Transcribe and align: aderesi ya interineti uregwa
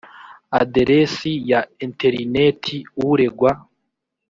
aderesi 0.61 1.31
ya 1.51 1.61
interineti 1.85 2.77
uregwa 3.09 3.51